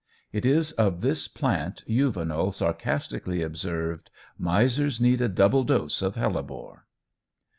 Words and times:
It 0.33 0.47
is 0.47 0.71
of 0.71 1.01
this 1.01 1.27
plant 1.27 1.83
Juvenal 1.87 2.51
sarcastically 2.53 3.43
observes: 3.43 4.05
"Misers 4.39 4.99
need 4.99 5.21
a 5.21 5.29
double 5.29 5.63
dose 5.63 6.01
of 6.01 6.15
hellebore." 6.15 6.87